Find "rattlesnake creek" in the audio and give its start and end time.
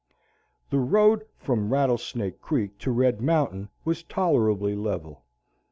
1.71-2.79